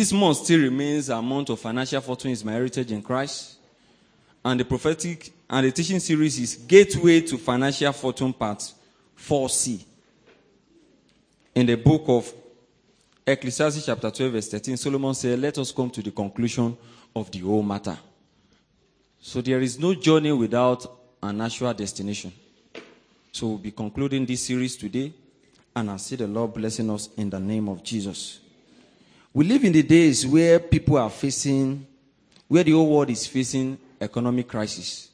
This 0.00 0.14
month 0.14 0.38
still 0.38 0.60
remains 0.60 1.10
a 1.10 1.20
month 1.20 1.50
of 1.50 1.60
financial 1.60 2.00
fortune 2.00 2.30
is 2.30 2.42
my 2.42 2.52
heritage 2.52 2.90
in 2.90 3.02
Christ. 3.02 3.58
And 4.42 4.58
the 4.58 4.64
prophetic 4.64 5.30
and 5.50 5.66
the 5.66 5.72
teaching 5.72 6.00
series 6.00 6.38
is 6.38 6.56
Gateway 6.56 7.20
to 7.20 7.36
Financial 7.36 7.92
Fortune 7.92 8.32
Part 8.32 8.72
4C. 9.14 9.84
In 11.54 11.66
the 11.66 11.74
book 11.74 12.04
of 12.06 12.32
Ecclesiastes 13.26 13.84
chapter 13.84 14.10
12 14.10 14.32
verse 14.32 14.48
13, 14.48 14.78
Solomon 14.78 15.12
said, 15.12 15.38
let 15.38 15.58
us 15.58 15.70
come 15.70 15.90
to 15.90 16.00
the 16.00 16.12
conclusion 16.12 16.74
of 17.14 17.30
the 17.30 17.40
whole 17.40 17.62
matter. 17.62 17.98
So 19.20 19.42
there 19.42 19.60
is 19.60 19.78
no 19.78 19.94
journey 19.94 20.32
without 20.32 20.90
an 21.22 21.42
actual 21.42 21.74
destination. 21.74 22.32
So 23.32 23.48
we'll 23.48 23.58
be 23.58 23.72
concluding 23.72 24.24
this 24.24 24.46
series 24.46 24.78
today, 24.78 25.12
and 25.76 25.90
I 25.90 25.98
see 25.98 26.16
the 26.16 26.26
Lord 26.26 26.54
blessing 26.54 26.88
us 26.88 27.10
in 27.18 27.28
the 27.28 27.38
name 27.38 27.68
of 27.68 27.82
Jesus. 27.82 28.39
We 29.32 29.44
live 29.44 29.62
in 29.64 29.72
the 29.72 29.82
days 29.82 30.26
where 30.26 30.58
people 30.58 30.96
are 30.96 31.08
facing, 31.08 31.86
where 32.48 32.64
the 32.64 32.72
whole 32.72 32.88
world 32.88 33.10
is 33.10 33.26
facing 33.26 33.78
economic 34.00 34.48
crisis. 34.48 35.08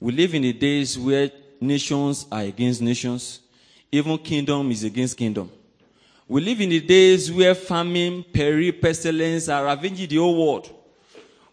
We 0.00 0.12
live 0.12 0.34
in 0.34 0.42
the 0.42 0.54
days 0.54 0.98
where 0.98 1.30
nations 1.60 2.26
are 2.32 2.42
against 2.42 2.80
nations, 2.80 3.40
even 3.92 4.16
kingdom 4.18 4.70
is 4.70 4.84
against 4.84 5.18
kingdom. 5.18 5.50
We 6.26 6.40
live 6.40 6.60
in 6.62 6.70
the 6.70 6.80
days 6.80 7.30
where 7.30 7.54
famine, 7.54 8.24
peril, 8.24 8.72
pestilence 8.72 9.48
are 9.48 9.64
ravaging 9.64 10.08
the 10.08 10.16
whole 10.16 10.46
world. 10.46 10.70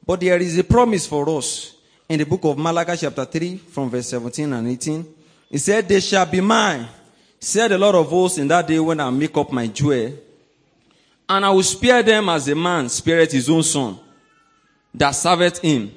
But 0.05 0.21
there 0.21 0.37
is 0.37 0.57
a 0.57 0.63
promise 0.63 1.05
for 1.05 1.29
us 1.37 1.75
in 2.07 2.19
the 2.19 2.25
book 2.25 2.45
of 2.45 2.57
Malachi 2.57 2.97
chapter 2.97 3.25
3 3.25 3.57
from 3.57 3.89
verse 3.89 4.07
17 4.07 4.51
and 4.53 4.67
18. 4.67 5.05
He 5.49 5.57
said, 5.57 5.87
They 5.87 5.99
shall 5.99 6.25
be 6.25 6.41
mine, 6.41 6.87
said 7.39 7.69
the 7.69 7.77
Lord 7.77 7.95
of 7.95 8.07
hosts, 8.09 8.37
in 8.37 8.47
that 8.47 8.67
day 8.67 8.79
when 8.79 8.99
I 8.99 9.09
make 9.09 9.37
up 9.37 9.51
my 9.51 9.67
jewel. 9.67 10.13
And 11.33 11.43
I 11.43 11.49
will 11.49 11.63
spare 11.63 12.03
them 12.03 12.29
as 12.29 12.47
a 12.47 12.53
man 12.53 12.89
spareth 12.89 13.31
his 13.31 13.49
own 13.49 13.63
son, 13.63 13.97
that 14.93 15.15
serveth 15.15 15.57
him. 15.61 15.91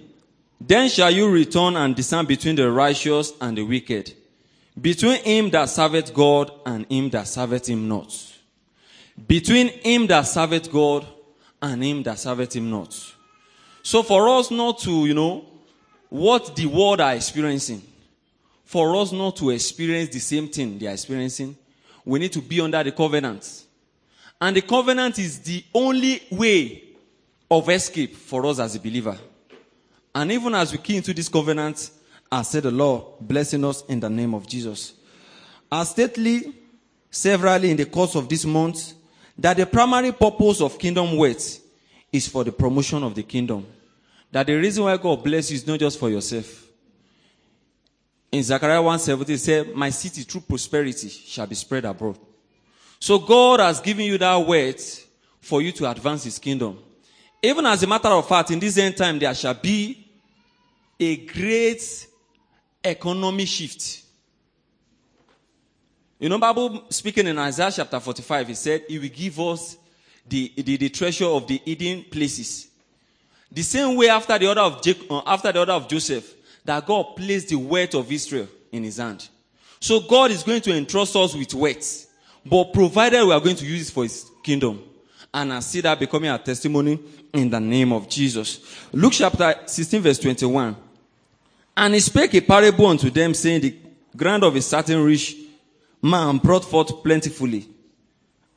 Then 0.58 0.88
shall 0.88 1.10
you 1.10 1.30
return 1.30 1.76
and 1.76 1.94
discern 1.94 2.24
between 2.24 2.56
the 2.56 2.70
righteous 2.70 3.34
and 3.38 3.54
the 3.54 3.62
wicked, 3.62 4.14
between 4.80 5.22
him 5.22 5.50
that 5.50 5.66
serveth 5.68 6.14
God 6.14 6.50
and 6.64 6.90
him 6.90 7.10
that 7.10 7.28
serveth 7.28 7.68
him 7.68 7.86
not. 7.86 8.34
Between 9.28 9.68
him 9.68 10.06
that 10.06 10.22
serveth 10.22 10.72
God 10.72 11.06
and 11.60 11.84
him 11.84 12.02
that 12.04 12.18
serveth 12.18 12.56
him 12.56 12.70
not. 12.70 12.98
So 13.82 14.02
for 14.02 14.30
us 14.30 14.50
not 14.50 14.78
to, 14.80 15.04
you 15.04 15.12
know, 15.12 15.44
what 16.08 16.56
the 16.56 16.64
world 16.64 17.02
are 17.02 17.14
experiencing, 17.14 17.82
for 18.64 18.96
us 18.96 19.12
not 19.12 19.36
to 19.36 19.50
experience 19.50 20.08
the 20.08 20.18
same 20.18 20.48
thing 20.48 20.78
they 20.78 20.86
are 20.86 20.94
experiencing, 20.94 21.54
we 22.06 22.20
need 22.20 22.32
to 22.32 22.40
be 22.40 22.58
under 22.62 22.82
the 22.82 22.92
covenant. 22.92 23.64
And 24.40 24.56
the 24.56 24.62
covenant 24.62 25.18
is 25.18 25.38
the 25.40 25.64
only 25.74 26.22
way 26.30 26.82
of 27.50 27.68
escape 27.68 28.14
for 28.14 28.44
us 28.46 28.58
as 28.58 28.74
a 28.74 28.80
believer. 28.80 29.16
And 30.14 30.32
even 30.32 30.54
as 30.54 30.72
we 30.72 30.78
key 30.78 30.96
into 30.96 31.14
this 31.14 31.28
covenant, 31.28 31.90
I 32.30 32.42
said 32.42 32.64
the 32.64 32.70
Lord 32.70 33.04
blessing 33.20 33.64
us 33.64 33.84
in 33.86 34.00
the 34.00 34.10
name 34.10 34.34
of 34.34 34.46
Jesus. 34.46 34.94
I 35.70 35.84
stately, 35.84 36.54
severally 37.10 37.70
in 37.70 37.76
the 37.76 37.86
course 37.86 38.14
of 38.14 38.28
this 38.28 38.44
month, 38.44 38.94
that 39.38 39.56
the 39.56 39.66
primary 39.66 40.12
purpose 40.12 40.60
of 40.60 40.78
kingdom 40.78 41.16
wealth 41.16 41.60
is 42.12 42.28
for 42.28 42.44
the 42.44 42.52
promotion 42.52 43.02
of 43.02 43.14
the 43.14 43.22
kingdom. 43.22 43.66
That 44.32 44.46
the 44.46 44.54
reason 44.54 44.84
why 44.84 44.96
God 44.96 45.22
bless 45.22 45.50
you 45.50 45.56
is 45.56 45.66
not 45.66 45.78
just 45.78 45.98
for 45.98 46.10
yourself. 46.10 46.66
In 48.32 48.42
Zechariah 48.42 48.82
1:70 48.82 49.28
it 49.30 49.38
said, 49.38 49.74
My 49.74 49.90
city 49.90 50.22
through 50.22 50.42
prosperity 50.42 51.08
shall 51.08 51.46
be 51.46 51.54
spread 51.54 51.84
abroad. 51.84 52.18
So 52.98 53.18
God 53.18 53.60
has 53.60 53.80
given 53.80 54.04
you 54.04 54.18
that 54.18 54.36
wealth 54.36 55.06
for 55.40 55.62
you 55.62 55.72
to 55.72 55.90
advance 55.90 56.24
his 56.24 56.38
kingdom. 56.38 56.78
Even 57.42 57.66
as 57.66 57.82
a 57.82 57.86
matter 57.86 58.08
of 58.08 58.26
fact, 58.26 58.50
in 58.50 58.58
this 58.58 58.78
end 58.78 58.96
time, 58.96 59.18
there 59.18 59.34
shall 59.34 59.54
be 59.54 60.08
a 60.98 61.16
great 61.26 62.06
economy 62.82 63.44
shift. 63.44 64.02
You 66.18 66.30
know, 66.30 66.38
Bible 66.38 66.86
speaking 66.88 67.26
in 67.26 67.38
Isaiah 67.38 67.70
chapter 67.70 68.00
45, 68.00 68.48
he 68.48 68.54
said, 68.54 68.84
He 68.88 68.98
will 68.98 69.08
give 69.08 69.38
us 69.38 69.76
the, 70.26 70.52
the, 70.56 70.76
the 70.76 70.88
treasure 70.88 71.26
of 71.26 71.46
the 71.46 71.60
hidden 71.64 72.04
places. 72.04 72.68
The 73.52 73.62
same 73.62 73.96
way 73.96 74.08
after 74.08 74.38
the 74.38 74.48
order 74.48 74.62
of 74.62 74.82
Jacob, 74.82 75.10
uh, 75.10 75.22
after 75.26 75.52
the 75.52 75.60
order 75.60 75.72
of 75.72 75.88
Joseph, 75.88 76.34
that 76.64 76.86
God 76.86 77.16
placed 77.16 77.48
the 77.48 77.56
wealth 77.56 77.94
of 77.94 78.10
Israel 78.10 78.48
in 78.72 78.82
his 78.82 78.96
hand. 78.96 79.28
So 79.78 80.00
God 80.00 80.30
is 80.30 80.42
going 80.42 80.62
to 80.62 80.74
entrust 80.74 81.14
us 81.14 81.34
with 81.34 81.54
wealth, 81.54 82.05
but 82.48 82.72
provided 82.72 83.24
we 83.24 83.32
are 83.32 83.40
going 83.40 83.56
to 83.56 83.66
use 83.66 83.88
it 83.88 83.92
for 83.92 84.04
his 84.04 84.30
kingdom. 84.42 84.82
And 85.32 85.52
I 85.52 85.60
see 85.60 85.80
that 85.82 85.98
becoming 85.98 86.30
a 86.30 86.38
testimony 86.38 86.98
in 87.32 87.50
the 87.50 87.60
name 87.60 87.92
of 87.92 88.08
Jesus. 88.08 88.60
Luke 88.92 89.12
chapter 89.12 89.54
16 89.66 90.00
verse 90.00 90.18
21. 90.18 90.76
And 91.76 91.94
he 91.94 92.00
spake 92.00 92.34
a 92.34 92.40
parable 92.40 92.86
unto 92.86 93.10
them, 93.10 93.34
saying, 93.34 93.60
The 93.60 93.76
ground 94.16 94.44
of 94.44 94.56
a 94.56 94.62
certain 94.62 95.04
rich 95.04 95.36
man 96.00 96.38
brought 96.38 96.64
forth 96.64 97.02
plentifully. 97.02 97.68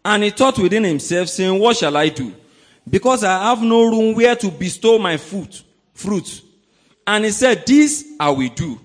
And 0.06 0.24
he 0.24 0.30
thought 0.30 0.58
within 0.58 0.86
himself, 0.86 1.28
saying, 1.28 1.60
What 1.60 1.76
shall 1.76 1.98
I 1.98 2.10
do? 2.10 2.34
Because 2.90 3.24
I 3.24 3.50
have 3.50 3.62
no 3.62 3.84
room 3.90 4.16
where 4.16 4.36
to 4.36 4.50
bestow 4.50 4.98
my 4.98 5.18
fruit, 5.18 5.64
fruit. 5.94 6.42
And 7.06 7.26
he 7.26 7.32
said, 7.32 7.66
This 7.66 8.06
I 8.20 8.30
will 8.30 8.50
do. 8.50 8.80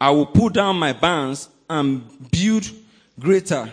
I 0.00 0.10
will 0.10 0.26
put 0.26 0.54
down 0.54 0.76
my 0.76 0.92
barns 0.92 1.48
and 1.68 2.30
build 2.30 2.70
greater. 3.18 3.70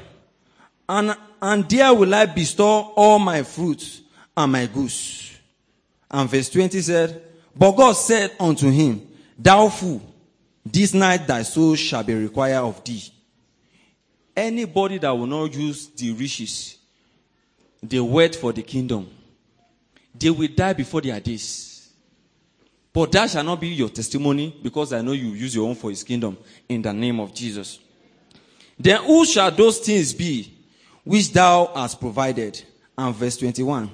And, 0.92 1.16
and 1.42 1.70
there 1.70 1.94
will 1.94 2.14
I 2.14 2.26
bestow 2.26 2.92
all 2.98 3.18
my 3.18 3.44
fruits 3.44 4.02
and 4.36 4.52
my 4.52 4.66
goods. 4.66 5.40
And 6.10 6.30
verse 6.30 6.50
20 6.50 6.82
said, 6.82 7.22
But 7.56 7.72
God 7.72 7.94
said 7.94 8.36
unto 8.38 8.70
him, 8.70 9.08
Thou 9.40 9.70
fool, 9.70 10.02
this 10.66 10.94
night 10.94 11.26
thy 11.26 11.44
soul 11.44 11.76
shall 11.76 12.04
be 12.04 12.14
required 12.14 12.60
of 12.60 12.84
thee. 12.84 13.10
Anybody 14.36 14.98
that 14.98 15.12
will 15.12 15.28
not 15.28 15.54
use 15.54 15.88
the 15.88 16.12
riches, 16.12 16.78
the 17.82 18.02
word 18.02 18.36
for 18.36 18.52
the 18.52 18.62
kingdom, 18.62 19.10
they 20.14 20.30
will 20.30 20.50
die 20.54 20.74
before 20.74 21.00
their 21.00 21.22
days. 21.22 21.90
But 22.92 23.14
that 23.14 23.30
shall 23.30 23.46
not 23.46 23.62
be 23.62 23.70
your 23.70 23.88
testimony 23.88 24.54
because 24.62 24.92
I 24.92 25.00
know 25.02 25.14
you 25.14 25.30
use 25.30 25.56
your 25.56 25.70
own 25.70 25.76
for 25.76 25.90
his 25.90 26.04
kingdom 26.04 26.38
in 26.68 26.82
the 26.82 26.92
name 26.92 27.22
of 27.22 27.34
Jesus. 27.34 27.80
Then 28.78 29.02
who 29.06 29.26
shall 29.26 29.52
those 29.52 29.80
things 29.80 30.14
be 30.14 30.58
which 31.04 31.32
thou 31.32 31.72
hast 31.74 32.00
provided? 32.00 32.62
And 32.98 33.16
verse 33.16 33.38
21. 33.38 33.90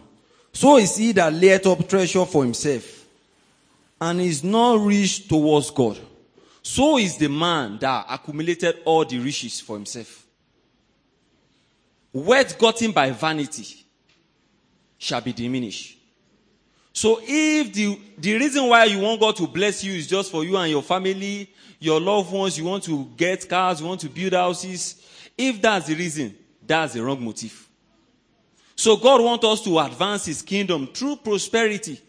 So 0.51 0.77
is 0.77 0.97
he 0.97 1.11
that 1.13 1.33
layeth 1.33 1.67
up 1.67 1.87
treasure 1.87 2.25
for 2.25 2.43
himself 2.43 2.97
and 3.99 4.21
is 4.21 4.43
not 4.43 4.85
rich 4.85 5.27
towards 5.27 5.71
God. 5.71 5.99
So 6.61 6.97
is 6.97 7.17
the 7.17 7.29
man 7.29 7.77
that 7.79 8.05
accumulated 8.09 8.79
all 8.85 9.05
the 9.05 9.19
riches 9.19 9.59
for 9.59 9.75
himself. 9.75 10.25
Wealth 12.11 12.57
gotten 12.57 12.91
by 12.91 13.11
vanity 13.11 13.85
shall 14.97 15.21
be 15.21 15.33
diminished. 15.33 15.97
So 16.93 17.19
if 17.21 17.73
the, 17.73 17.99
the 18.17 18.33
reason 18.37 18.67
why 18.67 18.85
you 18.85 18.99
want 18.99 19.19
God 19.19 19.35
to 19.35 19.47
bless 19.47 19.83
you 19.83 19.93
is 19.93 20.07
just 20.07 20.31
for 20.31 20.43
you 20.43 20.57
and 20.57 20.71
your 20.71 20.81
family, 20.81 21.49
your 21.79 22.01
loved 22.01 22.31
ones, 22.31 22.57
you 22.57 22.65
want 22.65 22.83
to 22.85 23.05
get 23.15 23.47
cars, 23.47 23.79
you 23.79 23.87
want 23.87 24.01
to 24.01 24.09
build 24.09 24.33
houses, 24.33 25.01
if 25.37 25.61
that's 25.61 25.87
the 25.87 25.95
reason, 25.95 26.35
that's 26.67 26.93
the 26.93 27.03
wrong 27.03 27.23
motive. 27.23 27.67
So 28.75 28.97
God 28.97 29.21
wants 29.21 29.45
us 29.45 29.61
to 29.63 29.79
advance 29.79 30.25
His 30.25 30.41
kingdom 30.41 30.87
through 30.87 31.17
prosperity. 31.17 31.99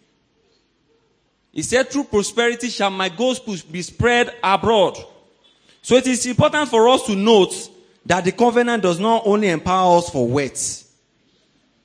He 1.52 1.62
said, 1.62 1.90
through 1.90 2.05
prosperity 2.05 2.69
shall 2.69 2.90
my 2.90 3.08
gospel 3.08 3.56
be 3.70 3.82
spread 3.82 4.34
abroad. 4.43 4.99
So 5.81 5.96
it 5.96 6.06
is 6.06 6.26
important 6.26 6.69
for 6.69 6.88
us 6.88 7.05
to 7.06 7.16
note 7.16 7.70
that 8.05 8.25
the 8.25 8.32
covenant 8.32 8.82
does 8.82 9.00
not 9.00 9.22
only 9.25 9.49
empower 9.49 9.99
us 9.99 10.10
for 10.10 10.28
wealth. 10.28 10.84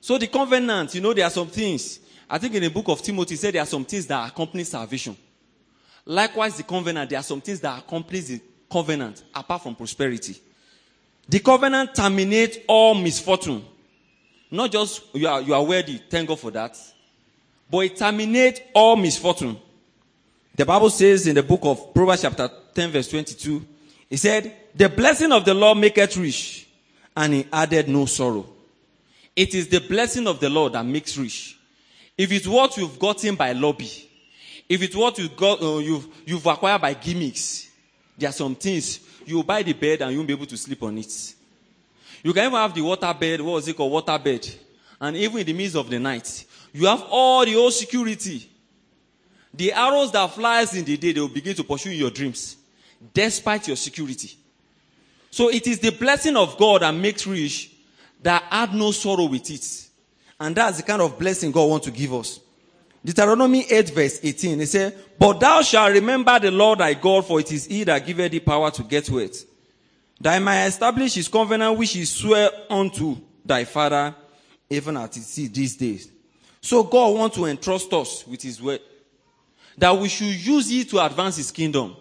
So 0.00 0.18
the 0.18 0.26
covenant, 0.26 0.94
you 0.94 1.00
know, 1.00 1.14
there 1.14 1.24
are 1.24 1.30
some 1.30 1.48
things. 1.48 2.00
I 2.28 2.38
think 2.38 2.54
in 2.54 2.62
the 2.62 2.70
book 2.70 2.88
of 2.88 3.00
Timothy, 3.00 3.36
said 3.36 3.54
there 3.54 3.62
are 3.62 3.66
some 3.66 3.84
things 3.84 4.06
that 4.06 4.28
accompany 4.28 4.64
salvation. 4.64 5.16
Likewise, 6.04 6.58
the 6.58 6.62
covenant, 6.62 7.08
there 7.08 7.18
are 7.18 7.22
some 7.22 7.40
things 7.40 7.60
that 7.60 7.78
accompany 7.78 8.20
the 8.20 8.40
covenant 8.70 9.24
apart 9.34 9.62
from 9.62 9.74
prosperity. 9.74 10.36
The 11.28 11.40
covenant 11.40 11.94
terminates 11.94 12.58
all 12.68 12.94
misfortune. 12.94 13.64
Not 14.50 14.70
just 14.70 15.02
you 15.14 15.26
are, 15.26 15.40
you 15.40 15.54
are 15.54 15.62
worthy, 15.64 15.98
thank 15.98 16.28
God 16.28 16.38
for 16.38 16.50
that. 16.50 16.78
But 17.70 17.78
it 17.78 17.96
terminates 17.96 18.60
all 18.74 18.96
misfortune. 18.96 19.56
The 20.54 20.64
Bible 20.64 20.90
says 20.90 21.26
in 21.26 21.34
the 21.34 21.42
book 21.42 21.60
of 21.64 21.92
Proverbs 21.92 22.22
chapter 22.22 22.48
10 22.74 22.90
verse 22.90 23.08
22, 23.08 23.64
it 24.10 24.18
said, 24.18 24.54
the 24.74 24.88
blessing 24.88 25.32
of 25.32 25.44
the 25.44 25.54
Lord 25.54 25.78
maketh 25.78 26.16
rich, 26.16 26.68
and 27.16 27.32
he 27.32 27.46
added 27.52 27.88
no 27.88 28.06
sorrow. 28.06 28.46
It 29.34 29.54
is 29.54 29.68
the 29.68 29.80
blessing 29.80 30.26
of 30.26 30.40
the 30.40 30.50
Lord 30.50 30.74
that 30.74 30.84
makes 30.84 31.16
rich. 31.16 31.58
If 32.16 32.30
it's 32.30 32.46
what 32.46 32.76
you've 32.76 32.98
gotten 32.98 33.34
by 33.34 33.52
lobby, 33.52 34.08
if 34.68 34.82
it's 34.82 34.94
what 34.94 35.18
you've 35.18 35.36
got, 35.36 35.62
uh, 35.62 35.78
you've, 35.78 36.06
you've 36.26 36.46
acquired 36.46 36.80
by 36.80 36.94
gimmicks, 36.94 37.68
there 38.16 38.28
are 38.28 38.32
some 38.32 38.54
things 38.54 38.98
you 39.26 39.42
buy 39.42 39.62
the 39.62 39.72
bed 39.72 40.02
and 40.02 40.12
you 40.12 40.18
won't 40.18 40.28
be 40.28 40.34
able 40.34 40.46
to 40.46 40.56
sleep 40.56 40.82
on 40.82 40.96
it. 40.98 41.34
You 42.22 42.32
can 42.32 42.46
even 42.46 42.58
have 42.58 42.74
the 42.74 42.80
water 42.80 43.14
bed, 43.18 43.40
what 43.40 43.54
was 43.54 43.68
it 43.68 43.76
called, 43.76 43.92
water 43.92 44.18
bed. 44.18 44.48
And 45.00 45.16
even 45.16 45.38
in 45.38 45.46
the 45.46 45.52
midst 45.52 45.76
of 45.76 45.90
the 45.90 45.98
night, 45.98 46.46
You 46.74 46.86
have 46.86 47.04
all 47.08 47.46
the 47.46 47.54
old 47.54 47.72
security. 47.72 48.50
The 49.54 49.72
arrows 49.72 50.10
that 50.10 50.32
flies 50.32 50.74
in 50.74 50.84
the 50.84 50.96
day, 50.96 51.12
they 51.12 51.20
will 51.20 51.28
begin 51.28 51.54
to 51.54 51.62
pursue 51.62 51.92
your 51.92 52.10
dreams, 52.10 52.56
despite 53.14 53.68
your 53.68 53.76
security. 53.76 54.36
So 55.30 55.50
it 55.50 55.68
is 55.68 55.78
the 55.78 55.90
blessing 55.90 56.36
of 56.36 56.58
God 56.58 56.82
that 56.82 56.90
makes 56.90 57.28
rich 57.28 57.70
that 58.22 58.42
add 58.50 58.74
no 58.74 58.90
sorrow 58.90 59.26
with 59.26 59.48
it. 59.48 59.88
And 60.40 60.56
that's 60.56 60.78
the 60.78 60.82
kind 60.82 61.00
of 61.00 61.16
blessing 61.16 61.52
God 61.52 61.70
wants 61.70 61.86
to 61.86 61.92
give 61.92 62.12
us. 62.12 62.40
Deuteronomy 63.04 63.66
8 63.70 63.90
verse 63.90 64.20
18, 64.22 64.60
it 64.60 64.66
says, 64.66 64.94
But 65.18 65.38
thou 65.38 65.60
shalt 65.60 65.92
remember 65.92 66.38
the 66.38 66.50
Lord 66.50 66.78
thy 66.78 66.94
God, 66.94 67.26
for 67.26 67.38
it 67.38 67.52
is 67.52 67.66
he 67.66 67.84
that 67.84 68.06
giveth 68.06 68.32
thee 68.32 68.40
power 68.40 68.70
to 68.70 68.82
get 68.82 69.10
wealth. 69.10 69.44
That 70.20 70.38
might 70.40 70.66
establish 70.66 71.14
his 71.14 71.28
covenant 71.28 71.76
which 71.76 71.92
he 71.92 72.04
sware 72.06 72.50
unto 72.70 73.16
thy 73.44 73.64
father, 73.64 74.14
even 74.70 74.96
as 74.96 75.16
it 75.16 75.38
is 75.38 75.52
these 75.52 75.76
days. 75.76 76.10
So 76.62 76.82
God 76.82 77.14
wants 77.14 77.36
to 77.36 77.44
entrust 77.44 77.92
us 77.92 78.26
with 78.26 78.40
his 78.40 78.62
word. 78.62 78.80
That 79.76 79.98
we 79.98 80.08
should 80.08 80.34
use 80.34 80.72
it 80.72 80.88
to 80.90 81.04
advance 81.04 81.36
his 81.36 81.50
kingdom. 81.50 81.94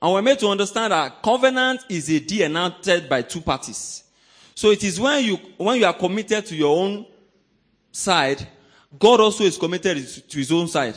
And 0.00 0.12
we're 0.14 0.22
made 0.22 0.38
to 0.38 0.48
understand 0.48 0.92
that 0.92 1.22
covenant 1.22 1.84
is 1.90 2.08
a 2.08 2.18
deal 2.20 2.46
enacted 2.46 3.08
by 3.08 3.20
two 3.20 3.42
parties. 3.42 4.02
So 4.54 4.70
it 4.70 4.82
is 4.82 4.98
when 4.98 5.24
you, 5.24 5.36
when 5.58 5.78
you 5.78 5.84
are 5.84 5.92
committed 5.92 6.46
to 6.46 6.56
your 6.56 6.74
own 6.76 7.04
side, 7.90 8.46
God 8.98 9.20
also 9.20 9.44
is 9.44 9.56
committed 9.58 10.06
to 10.28 10.38
his 10.38 10.52
own 10.52 10.68
side. 10.68 10.94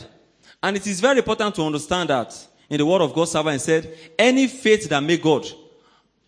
And 0.62 0.76
it 0.76 0.86
is 0.86 1.00
very 1.00 1.18
important 1.18 1.54
to 1.54 1.62
understand 1.62 2.10
that 2.10 2.34
in 2.68 2.78
the 2.78 2.86
word 2.86 3.02
of 3.02 3.14
God, 3.14 3.26
servant 3.28 3.60
said, 3.60 3.96
any 4.18 4.46
faith 4.48 4.88
that 4.88 5.02
make 5.02 5.22
God 5.22 5.46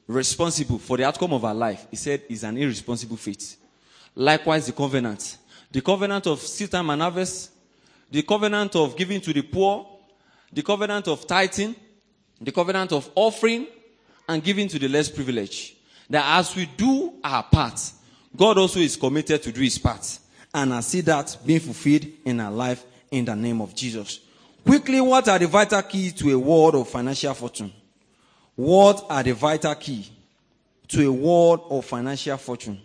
responsible 0.06 0.78
for 0.78 0.96
the 0.96 1.04
outcome 1.04 1.32
of 1.32 1.44
our 1.44 1.54
life, 1.54 1.86
he 1.90 1.96
said, 1.96 2.22
is 2.28 2.44
an 2.44 2.56
irresponsible 2.56 3.16
faith. 3.16 3.56
Likewise, 4.14 4.66
the 4.66 4.72
covenant. 4.72 5.38
The 5.70 5.80
covenant 5.80 6.26
of 6.26 6.40
seed 6.40 6.70
time 6.70 6.90
and 6.90 7.02
harvest, 7.02 7.50
the 8.10 8.22
covenant 8.22 8.74
of 8.76 8.96
giving 8.96 9.20
to 9.20 9.32
the 9.32 9.42
poor, 9.42 9.86
the 10.52 10.62
covenant 10.62 11.08
of 11.08 11.26
tithing, 11.26 11.74
the 12.40 12.52
covenant 12.52 12.92
of 12.92 13.10
offering 13.14 13.66
and 14.26 14.42
giving 14.42 14.68
to 14.68 14.78
the 14.78 14.88
less 14.88 15.10
privileged. 15.10 15.74
That 16.08 16.38
as 16.38 16.56
we 16.56 16.66
do 16.66 17.14
our 17.22 17.42
part, 17.42 17.78
God 18.34 18.56
also 18.56 18.80
is 18.80 18.96
committed 18.96 19.42
to 19.42 19.52
do 19.52 19.60
his 19.60 19.78
part. 19.78 20.18
And 20.52 20.74
I 20.74 20.80
see 20.80 21.02
that 21.02 21.36
being 21.44 21.60
fulfilled 21.60 22.06
in 22.24 22.40
our 22.40 22.50
life 22.50 22.84
in 23.10 23.24
the 23.24 23.36
name 23.36 23.60
of 23.60 23.74
Jesus. 23.74 24.20
Quickly, 24.64 25.00
what 25.00 25.28
are 25.28 25.38
the 25.38 25.46
vital 25.46 25.82
keys 25.82 26.12
to 26.14 26.30
a 26.30 26.38
world 26.38 26.74
of 26.74 26.88
financial 26.88 27.34
fortune? 27.34 27.72
What 28.54 29.06
are 29.08 29.22
the 29.22 29.32
vital 29.32 29.74
key 29.74 30.10
to 30.88 31.06
a 31.06 31.12
world 31.12 31.60
of 31.70 31.84
financial 31.84 32.36
fortune? 32.36 32.80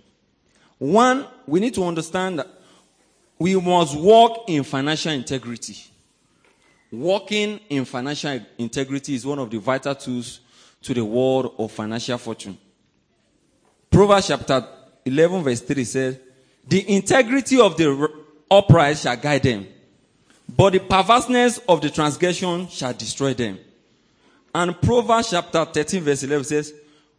One, 0.78 1.26
we 1.48 1.60
need 1.60 1.74
to 1.76 1.84
understand 1.84 2.40
that 2.40 2.48
we 3.40 3.60
must 3.60 3.98
walk 3.98 4.46
in 4.48 4.64
financial 4.64 5.12
integrity. 5.12 5.78
Walking 6.92 7.60
in 7.70 7.86
financial 7.86 8.40
integrity 8.58 9.16
is 9.16 9.26
one 9.26 9.40
of 9.40 9.50
the 9.50 9.60
vital 9.60 9.96
tools 9.96 10.42
to 10.84 10.94
the 10.94 11.04
world 11.04 11.56
of 11.58 11.72
financial 11.72 12.18
fortune. 12.18 12.58
Proverbs 13.90 14.28
chapter 14.28 14.68
11 15.06 15.44
verse 15.44 15.62
3 15.62 15.84
says, 15.84 16.20
the 16.68 16.90
integrity 16.96 17.60
of 17.60 17.78
the 17.78 18.10
upright 18.50 18.98
shall 18.98 19.18
guide 19.18 19.44
them, 19.44 19.68
but 20.56 20.74
the 20.74 20.80
perverseness 20.80 21.60
of 21.68 21.82
the 21.82 21.90
transgression 21.90 22.68
shall 22.68 22.94
destroy 22.94 23.34
them. 23.34 23.60
And 24.54 24.80
Proverbs 24.82 25.32
chapter 25.32 25.66
13 25.66 26.04
verse 26.04 26.24
11 26.24 26.44
says, 26.46 26.74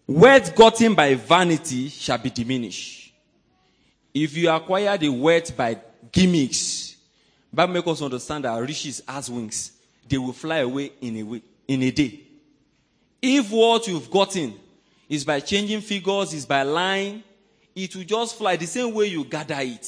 Wealth 0.07 0.55
gotten 0.55 0.95
by 0.95 1.15
vanity 1.15 1.89
shall 1.89 2.19
be 2.19 2.31
diminished. 2.31 3.13
If 4.13 4.37
you 4.37 4.51
acquire 4.51 4.97
the 4.97 5.09
wealth 5.09 5.57
by 5.57 5.79
gimmicks, 6.13 6.97
Bible 7.53 7.75
makes 7.75 7.89
us 7.89 8.03
understand 8.03 8.45
that 8.45 8.57
riches 8.61 9.03
as 9.09 9.31
wings. 9.31 9.73
They 10.09 10.19
will 10.19 10.33
fly 10.33 10.59
away 10.59 10.93
in 11.01 11.17
a 11.17 11.43
in 11.67 11.83
a 11.83 11.91
day. 11.91 12.21
If 13.23 13.51
what 13.51 13.89
you've 13.89 14.11
gotten 14.11 14.55
is 15.09 15.25
by 15.25 15.41
changing 15.41 15.81
figures, 15.81 16.35
is 16.35 16.45
by 16.45 16.63
lying, 16.63 17.23
it 17.75 17.95
will 17.97 18.05
just 18.05 18.37
fly 18.39 18.57
the 18.57 18.67
same 18.67 18.95
way 18.95 19.07
you 19.07 19.25
gather 19.25 19.59
it. 19.59 19.81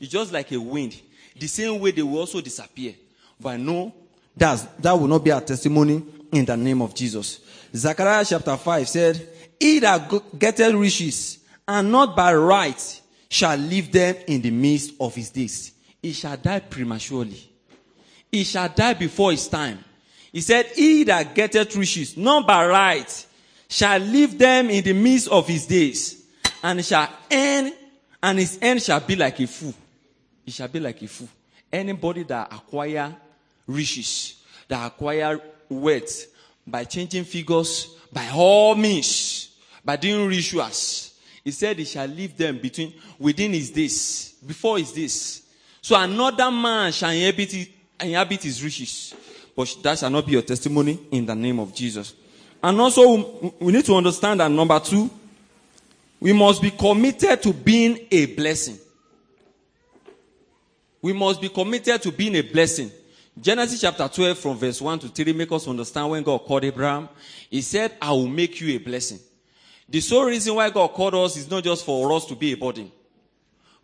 It's 0.00 0.08
just 0.08 0.32
like 0.32 0.52
a 0.52 0.60
wind. 0.60 1.00
The 1.38 1.46
same 1.46 1.80
way 1.80 1.90
they 1.90 2.02
will 2.02 2.18
also 2.18 2.40
disappear. 2.40 2.94
But 3.40 3.58
no, 3.58 3.92
that's, 4.36 4.62
that 4.62 4.92
will 4.92 5.08
not 5.08 5.24
be 5.24 5.30
a 5.30 5.40
testimony 5.40 6.02
in 6.32 6.44
the 6.44 6.56
name 6.56 6.80
of 6.82 6.94
Jesus. 6.94 7.40
Zechariah 7.74 8.24
chapter 8.24 8.56
5 8.56 8.88
said, 8.88 9.28
He 9.58 9.80
that 9.80 10.38
getteth 10.38 10.74
riches 10.74 11.38
and 11.66 11.90
not 11.90 12.14
by 12.14 12.34
right 12.34 13.00
shall 13.28 13.56
leave 13.56 13.90
them 13.90 14.14
in 14.28 14.40
the 14.40 14.50
midst 14.50 14.94
of 15.00 15.14
his 15.14 15.30
days. 15.30 15.72
He 16.00 16.12
shall 16.12 16.36
die 16.36 16.60
prematurely. 16.60 17.50
He 18.30 18.44
shall 18.44 18.68
die 18.68 18.94
before 18.94 19.32
his 19.32 19.48
time. 19.48 19.78
He 20.30 20.40
said, 20.40 20.66
He 20.66 21.04
that 21.04 21.34
getteth 21.34 21.74
riches, 21.74 22.16
not 22.16 22.46
by 22.46 22.66
right, 22.66 23.26
shall 23.68 23.98
leave 23.98 24.38
them 24.38 24.70
in 24.70 24.84
the 24.84 24.92
midst 24.92 25.28
of 25.28 25.48
his 25.48 25.66
days 25.66 26.23
and 26.64 26.82
shall 26.82 27.10
end, 27.30 27.74
and 28.22 28.38
his 28.38 28.58
end 28.62 28.82
shall 28.82 29.00
be 29.00 29.14
like 29.14 29.38
a 29.38 29.46
fool. 29.46 29.74
He 30.46 30.50
shall 30.50 30.68
be 30.68 30.80
like 30.80 31.00
a 31.02 31.06
fool. 31.06 31.28
Anybody 31.70 32.22
that 32.22 32.50
acquire 32.52 33.14
riches, 33.66 34.42
that 34.66 34.86
acquire 34.86 35.38
wealth 35.68 36.26
by 36.66 36.84
changing 36.84 37.24
figures, 37.24 37.94
by 38.10 38.30
all 38.32 38.74
means, 38.74 39.54
by 39.84 39.96
doing 39.96 40.26
rituals, 40.26 41.20
he 41.44 41.50
said 41.50 41.78
he 41.78 41.84
shall 41.84 42.06
leave 42.06 42.34
them 42.34 42.58
between 42.58 42.94
within 43.18 43.52
his 43.52 43.68
days, 43.70 44.34
before 44.46 44.78
his 44.78 44.90
days. 44.90 45.42
So 45.82 46.00
another 46.00 46.50
man 46.50 46.92
shall 46.92 47.10
inhabit, 47.10 47.68
inhabit 48.00 48.42
his 48.42 48.64
riches. 48.64 49.14
But 49.54 49.76
that 49.82 49.98
shall 49.98 50.08
not 50.08 50.24
be 50.24 50.32
your 50.32 50.42
testimony 50.42 50.98
in 51.10 51.26
the 51.26 51.34
name 51.34 51.58
of 51.58 51.74
Jesus. 51.74 52.14
And 52.62 52.80
also, 52.80 53.52
we 53.60 53.70
need 53.70 53.84
to 53.84 53.94
understand 53.94 54.40
that 54.40 54.50
number 54.50 54.80
two, 54.80 55.10
we 56.24 56.32
must 56.32 56.62
be 56.62 56.70
committed 56.70 57.42
to 57.42 57.52
being 57.52 58.06
a 58.10 58.24
blessing. 58.24 58.78
We 61.02 61.12
must 61.12 61.38
be 61.38 61.50
committed 61.50 62.00
to 62.00 62.10
being 62.10 62.34
a 62.36 62.40
blessing. 62.40 62.90
Genesis 63.38 63.82
chapter 63.82 64.08
12 64.08 64.38
from 64.38 64.56
verse 64.56 64.80
1 64.80 65.00
to 65.00 65.08
3 65.08 65.34
make 65.34 65.52
us 65.52 65.68
understand 65.68 66.08
when 66.08 66.22
God 66.22 66.38
called 66.38 66.64
Abraham. 66.64 67.10
He 67.50 67.60
said, 67.60 67.92
I 68.00 68.12
will 68.12 68.26
make 68.26 68.58
you 68.58 68.74
a 68.74 68.78
blessing. 68.78 69.18
The 69.86 70.00
sole 70.00 70.24
reason 70.24 70.54
why 70.54 70.70
God 70.70 70.94
called 70.94 71.14
us 71.14 71.36
is 71.36 71.50
not 71.50 71.62
just 71.62 71.84
for 71.84 72.10
us 72.10 72.24
to 72.24 72.34
be 72.34 72.54
a 72.54 72.56
burden. 72.56 72.90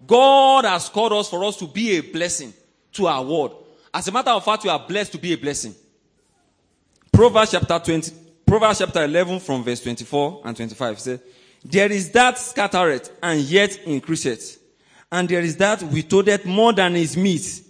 God 0.06 0.64
has 0.64 0.88
called 0.88 1.12
us 1.12 1.28
for 1.28 1.44
us 1.44 1.58
to 1.58 1.66
be 1.66 1.98
a 1.98 2.00
blessing 2.00 2.54
to 2.92 3.06
our 3.06 3.22
world. 3.22 3.66
As 3.92 4.08
a 4.08 4.12
matter 4.12 4.30
of 4.30 4.42
fact, 4.42 4.64
we 4.64 4.70
are 4.70 4.82
blessed 4.88 5.12
to 5.12 5.18
be 5.18 5.34
a 5.34 5.36
blessing. 5.36 5.74
Proverbs 7.12 7.50
chapter 7.50 7.78
20, 7.78 8.12
Proverbs 8.46 8.78
chapter 8.78 9.04
11 9.04 9.40
from 9.40 9.62
verse 9.62 9.82
24 9.82 10.40
and 10.46 10.56
25 10.56 11.00
says, 11.00 11.20
there 11.64 11.90
is 11.92 12.10
that 12.12 12.38
scattereth 12.38 13.10
and 13.22 13.40
yet 13.40 13.78
increaseth. 13.84 14.58
And 15.12 15.28
there 15.28 15.40
is 15.40 15.56
that 15.56 15.82
withholdeth 15.82 16.46
more 16.46 16.72
than 16.72 16.96
is 16.96 17.16
meat, 17.16 17.62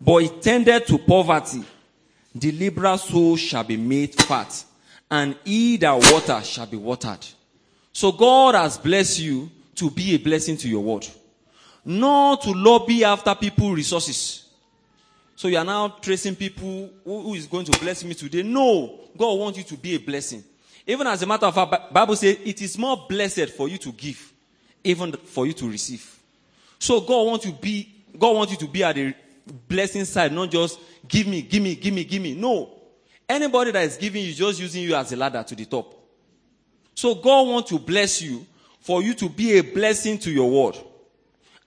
but 0.00 0.22
it 0.22 0.42
tended 0.42 0.86
to 0.86 0.98
poverty. 0.98 1.64
The 2.34 2.52
liberal 2.52 2.98
soul 2.98 3.36
shall 3.36 3.64
be 3.64 3.76
made 3.76 4.14
fat, 4.14 4.64
and 5.10 5.36
he 5.44 5.76
that 5.78 5.94
water 6.12 6.42
shall 6.42 6.66
be 6.66 6.76
watered. 6.76 7.26
So 7.92 8.12
God 8.12 8.54
has 8.54 8.78
blessed 8.78 9.20
you 9.20 9.50
to 9.76 9.90
be 9.90 10.14
a 10.14 10.18
blessing 10.18 10.56
to 10.58 10.68
your 10.68 10.82
world. 10.82 11.10
Not 11.84 12.42
to 12.42 12.52
lobby 12.52 13.04
after 13.04 13.34
people 13.34 13.72
resources. 13.72 14.46
So 15.34 15.48
you 15.48 15.58
are 15.58 15.64
now 15.64 15.88
tracing 15.88 16.36
people 16.36 16.90
who 17.04 17.34
is 17.34 17.46
going 17.46 17.64
to 17.66 17.78
bless 17.80 18.04
me 18.04 18.14
today. 18.14 18.42
No, 18.42 19.00
God 19.16 19.38
wants 19.38 19.58
you 19.58 19.64
to 19.64 19.76
be 19.76 19.94
a 19.94 19.98
blessing. 19.98 20.42
Even 20.86 21.06
as 21.08 21.22
a 21.22 21.26
matter 21.26 21.46
of 21.46 21.54
fact, 21.54 21.92
Bible 21.92 22.14
says 22.14 22.38
it 22.44 22.62
is 22.62 22.78
more 22.78 23.06
blessed 23.08 23.50
for 23.50 23.68
you 23.68 23.78
to 23.78 23.92
give, 23.92 24.32
even 24.84 25.12
for 25.12 25.46
you 25.46 25.52
to 25.52 25.68
receive. 25.68 26.18
So 26.78 27.00
God 27.00 27.26
wants 27.26 27.46
you 27.46 27.52
to 27.52 27.58
be, 27.58 27.92
God 28.16 28.36
wants 28.36 28.52
you 28.52 28.58
to 28.58 28.68
be 28.68 28.84
at 28.84 28.94
the 28.94 29.14
blessing 29.68 30.04
side, 30.04 30.32
not 30.32 30.50
just 30.50 30.78
give 31.08 31.26
me, 31.26 31.42
give 31.42 31.62
me, 31.62 31.74
give 31.74 31.92
me, 31.92 32.04
give 32.04 32.22
me. 32.22 32.34
No. 32.34 32.72
Anybody 33.28 33.72
that 33.72 33.82
is 33.82 33.96
giving 33.96 34.22
you 34.22 34.30
is 34.30 34.36
just 34.36 34.60
using 34.60 34.84
you 34.84 34.94
as 34.94 35.12
a 35.12 35.16
ladder 35.16 35.42
to 35.42 35.54
the 35.56 35.64
top. 35.64 35.92
So 36.94 37.16
God 37.16 37.48
wants 37.48 37.70
to 37.70 37.78
bless 37.78 38.22
you 38.22 38.46
for 38.80 39.02
you 39.02 39.14
to 39.14 39.28
be 39.28 39.58
a 39.58 39.62
blessing 39.62 40.18
to 40.18 40.30
your 40.30 40.48
world. 40.48 40.82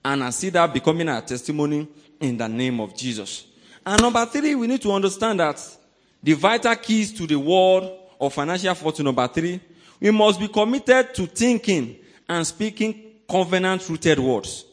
And 0.02 0.24
I 0.24 0.30
see 0.30 0.48
that 0.50 0.72
becoming 0.72 1.08
a 1.08 1.20
testimony 1.20 1.86
in 2.18 2.38
the 2.38 2.48
name 2.48 2.80
of 2.80 2.96
Jesus. 2.96 3.46
And 3.84 4.00
number 4.00 4.24
three, 4.24 4.54
we 4.54 4.66
need 4.66 4.80
to 4.82 4.92
understand 4.92 5.40
that 5.40 5.62
the 6.22 6.32
vital 6.32 6.74
keys 6.76 7.12
to 7.14 7.26
the 7.26 7.38
world 7.38 7.99
or 8.20 8.30
financial 8.30 8.74
fortune. 8.74 9.06
Number 9.06 9.26
three, 9.26 9.58
we 9.98 10.10
must 10.10 10.38
be 10.38 10.46
committed 10.46 11.14
to 11.14 11.26
thinking 11.26 11.96
and 12.28 12.46
speaking 12.46 13.12
covenant 13.28 13.88
rooted 13.88 14.18
words. 14.18 14.66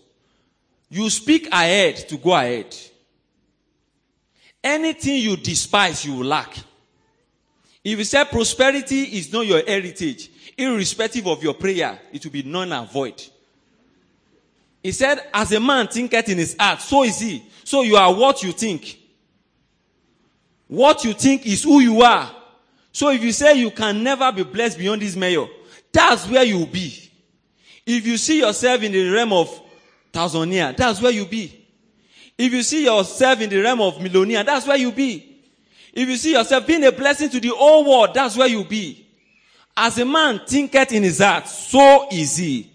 You 0.89 1.10
speak 1.10 1.48
ahead 1.51 1.96
to 2.10 2.18
go 2.18 2.36
ahead. 2.36 2.75
Anything 4.63 5.22
you 5.22 5.38
despise, 5.38 6.06
you 6.06 6.16
will 6.16 6.25
lack. 6.25 6.56
If 7.84 7.98
you 7.98 8.04
say 8.04 8.25
prosperity 8.25 9.04
is 9.04 9.32
not 9.32 9.46
your 9.48 9.63
heritage, 9.66 10.30
irrespective 10.58 11.25
of 11.27 11.42
your 11.42 11.54
prayer, 11.54 11.98
it 12.12 12.24
will 12.24 12.32
be 12.32 12.44
none 12.44 12.72
and 12.74 12.92
void. 12.92 13.24
He 14.84 14.92
said, 14.92 15.20
as 15.34 15.54
a 15.54 15.60
man 15.60 15.88
thinketh 15.88 16.30
in 16.30 16.38
his 16.38 16.56
heart, 16.60 16.82
so 16.82 17.04
is 17.04 17.20
he. 17.20 17.44
So 17.63 17.82
you 17.82 17.96
are 17.96 18.13
what 18.13 18.44
you 18.44 18.51
think. 18.51 19.00
What 20.68 21.06
you 21.06 21.13
think 21.13 21.46
is 21.46 21.63
who 21.63 21.80
you 21.80 22.01
are. 22.01 22.37
So 22.98 23.10
if 23.10 23.24
you 23.24 23.32
say 23.32 23.60
you 23.60 23.70
can 23.70 24.01
never 24.01 24.32
be 24.32 24.42
blessed 24.42 24.80
beyond 24.80 25.04
this 25.04 25.16
mayor, 25.16 25.46
that's 25.92 26.27
where 26.27 26.44
you'll 26.44 26.66
be. 26.66 27.12
If 27.86 28.08
you 28.08 28.18
see 28.18 28.39
yourself 28.39 28.82
in 28.82 28.92
the 28.92 29.08
realm 29.12 29.34
of 29.34 29.62
thousandaire, 30.12 30.75
that's 30.75 31.00
where 31.00 31.12
you'll 31.12 31.27
be. 31.27 31.63
If 32.39 32.51
you 32.51 32.63
see 32.63 32.86
yourself 32.86 33.39
in 33.39 33.51
the 33.51 33.62
realm 33.62 33.82
of 33.82 34.01
millionaire, 34.01 34.44
that's 34.44 34.66
where 34.66 34.77
you'll 34.77 34.94
be. 34.94 35.44
If 35.94 36.10
you 36.10 36.18
see 36.18 36.32
yourself 36.32 36.66
being 36.66 36.84
a 36.86 36.92
blessing 36.92 37.30
to 37.30 37.39
the 37.39 37.50
whole 37.50 37.86
world, 37.88 38.16
that's 38.16 38.36
where 38.36 38.48
you'll 38.48 38.63
be. 38.63 39.06
As 39.77 40.00
a 40.00 40.06
man 40.06 40.42
thinketh 40.48 40.92
in 40.92 41.04
his 41.04 41.20
heart, 41.20 41.48
so 41.48 42.08
is 42.12 42.38
he. 42.38 42.68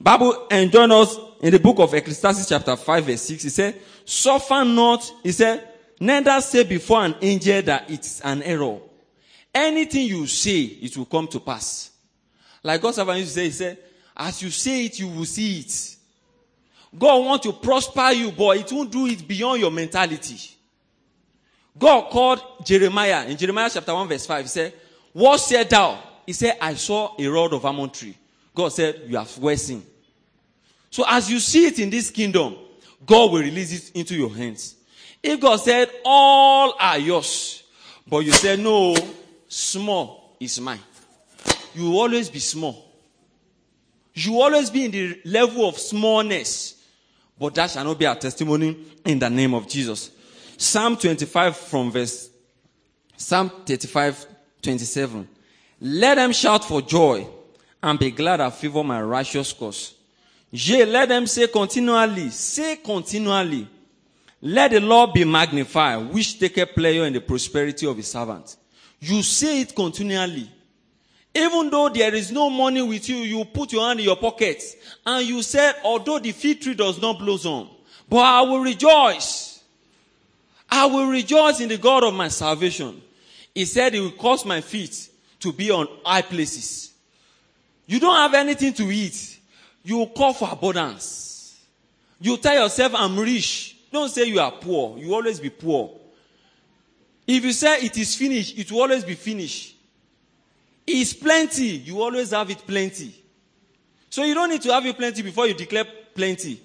Bible 0.00 0.46
enjoin 0.52 0.90
us 0.90 1.18
in 1.42 1.52
the 1.52 1.60
book 1.60 1.80
of 1.80 1.92
Ecclesiastes 1.92 2.48
chapter 2.48 2.76
5 2.76 3.04
verse 3.04 3.20
6. 3.20 3.42
He 3.42 3.50
said, 3.50 3.78
suffer 4.06 4.64
not, 4.64 5.12
he 5.22 5.32
said, 5.32 5.68
neither 6.00 6.40
say 6.40 6.64
before 6.64 7.04
an 7.04 7.14
angel 7.20 7.60
that 7.60 7.90
it 7.90 8.00
is 8.00 8.22
an 8.24 8.42
error. 8.42 8.78
Anything 9.56 10.06
you 10.08 10.26
say, 10.26 10.64
it 10.64 10.94
will 10.98 11.06
come 11.06 11.26
to 11.28 11.40
pass. 11.40 11.90
Like 12.62 12.82
God 12.82 12.94
servant 12.94 13.20
used 13.20 13.32
to 13.32 13.40
say, 13.40 13.44
he 13.46 13.50
said, 13.52 13.78
as 14.14 14.42
you 14.42 14.50
say 14.50 14.84
it, 14.84 14.98
you 15.00 15.08
will 15.08 15.24
see 15.24 15.60
it. 15.60 15.96
God 16.98 17.24
wants 17.24 17.46
to 17.46 17.54
prosper 17.54 18.10
you, 18.10 18.32
but 18.32 18.58
it 18.58 18.70
won't 18.70 18.92
do 18.92 19.06
it 19.06 19.26
beyond 19.26 19.62
your 19.62 19.70
mentality. 19.70 20.38
God 21.78 22.10
called 22.10 22.66
Jeremiah 22.66 23.24
in 23.24 23.38
Jeremiah 23.38 23.70
chapter 23.72 23.94
1 23.94 24.06
verse 24.08 24.26
5. 24.26 24.44
He 24.44 24.48
said, 24.48 24.74
What 25.14 25.38
said 25.38 25.70
thou? 25.70 26.02
He 26.26 26.34
said, 26.34 26.58
I 26.60 26.74
saw 26.74 27.14
a 27.18 27.26
rod 27.26 27.54
of 27.54 27.64
almond 27.64 27.94
tree. 27.94 28.16
God 28.54 28.68
said, 28.68 29.04
You 29.06 29.16
have 29.16 29.38
well 29.38 29.56
seen. 29.56 29.82
So 30.90 31.02
as 31.08 31.30
you 31.30 31.40
see 31.40 31.64
it 31.66 31.78
in 31.78 31.88
this 31.88 32.10
kingdom, 32.10 32.56
God 33.06 33.32
will 33.32 33.40
release 33.40 33.88
it 33.88 33.96
into 33.98 34.14
your 34.14 34.34
hands. 34.34 34.74
If 35.22 35.40
God 35.40 35.56
said, 35.56 35.88
All 36.04 36.74
are 36.78 36.98
yours, 36.98 37.62
but 38.06 38.18
you 38.18 38.32
said, 38.32 38.58
No, 38.60 38.94
small 39.48 40.36
is 40.40 40.60
mine, 40.60 40.80
you 41.74 41.90
will 41.90 42.00
always 42.00 42.28
be 42.28 42.38
small. 42.38 42.84
You 44.14 44.32
will 44.32 44.42
always 44.42 44.70
be 44.70 44.86
in 44.86 44.90
the 44.90 45.20
level 45.26 45.68
of 45.68 45.78
smallness. 45.78 46.82
But 47.38 47.54
that 47.56 47.70
shall 47.70 47.84
not 47.84 47.98
be 47.98 48.06
our 48.06 48.16
testimony 48.16 48.76
in 49.04 49.18
the 49.18 49.28
name 49.28 49.52
of 49.52 49.68
Jesus. 49.68 50.10
Psalm 50.56 50.96
25 50.96 51.56
from 51.56 51.90
verse, 51.90 52.30
Psalm 53.16 53.50
35, 53.66 54.26
27. 54.62 55.28
Let 55.82 56.14
them 56.14 56.32
shout 56.32 56.64
for 56.64 56.80
joy 56.80 57.26
and 57.82 57.98
be 57.98 58.10
glad 58.10 58.40
and 58.40 58.52
favor 58.52 58.82
my 58.82 59.02
righteous 59.02 59.52
cause. 59.52 59.94
Yea, 60.50 60.86
let 60.86 61.10
them 61.10 61.26
say 61.26 61.46
continually, 61.48 62.30
say 62.30 62.76
continually, 62.76 63.68
let 64.40 64.70
the 64.70 64.80
Lord 64.80 65.12
be 65.12 65.24
magnified, 65.24 66.10
which 66.12 66.38
take 66.38 66.56
a 66.56 66.66
pleasure 66.66 67.04
in 67.04 67.12
the 67.12 67.20
prosperity 67.20 67.86
of 67.86 67.96
his 67.96 68.10
servant. 68.10 68.56
You 69.06 69.22
say 69.22 69.60
it 69.60 69.72
continually. 69.72 70.50
Even 71.32 71.70
though 71.70 71.88
there 71.88 72.12
is 72.12 72.32
no 72.32 72.50
money 72.50 72.82
with 72.82 73.08
you, 73.08 73.18
you 73.18 73.44
put 73.44 73.72
your 73.72 73.86
hand 73.86 74.00
in 74.00 74.06
your 74.06 74.16
pocket 74.16 74.60
and 75.04 75.24
you 75.24 75.42
said, 75.42 75.76
although 75.84 76.18
the 76.18 76.32
fig 76.32 76.60
tree 76.60 76.74
does 76.74 77.00
not 77.00 77.20
blossom, 77.20 77.68
but 78.08 78.18
I 78.18 78.40
will 78.42 78.58
rejoice. 78.60 79.62
I 80.68 80.86
will 80.86 81.06
rejoice 81.06 81.60
in 81.60 81.68
the 81.68 81.78
God 81.78 82.02
of 82.02 82.14
my 82.14 82.26
salvation. 82.26 83.00
He 83.54 83.64
said 83.64 83.94
he 83.94 84.00
will 84.00 84.10
cause 84.10 84.44
my 84.44 84.60
feet 84.60 85.08
to 85.38 85.52
be 85.52 85.70
on 85.70 85.86
high 86.04 86.22
places. 86.22 86.92
You 87.86 88.00
don't 88.00 88.16
have 88.16 88.34
anything 88.34 88.72
to 88.72 88.90
eat. 88.90 89.38
You 89.84 90.04
call 90.16 90.32
for 90.32 90.48
abundance. 90.50 91.60
You 92.18 92.38
tell 92.38 92.60
yourself, 92.60 92.92
I'm 92.96 93.16
rich. 93.16 93.76
Don't 93.92 94.08
say 94.08 94.24
you 94.24 94.40
are 94.40 94.50
poor. 94.50 94.98
You 94.98 95.14
always 95.14 95.38
be 95.38 95.50
poor. 95.50 95.92
If 97.26 97.44
you 97.44 97.52
say 97.52 97.78
it 97.80 97.96
is 97.96 98.14
finished, 98.14 98.56
it 98.58 98.70
will 98.70 98.82
always 98.82 99.04
be 99.04 99.14
finished. 99.14 99.74
It's 100.86 101.12
plenty. 101.12 101.66
You 101.66 102.00
always 102.00 102.30
have 102.30 102.48
it 102.50 102.62
plenty. 102.66 103.14
So 104.08 104.22
you 104.24 104.34
don't 104.34 104.50
need 104.50 104.62
to 104.62 104.72
have 104.72 104.86
it 104.86 104.96
plenty 104.96 105.22
before 105.22 105.46
you 105.46 105.54
declare 105.54 105.84
plenty. 106.14 106.60